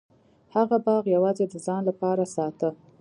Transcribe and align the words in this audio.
هغه 0.55 0.77
باغ 0.85 1.03
یوازې 1.15 1.45
د 1.49 1.53
ځان 1.65 1.81
لپاره 1.89 2.23
ساته. 2.35 2.69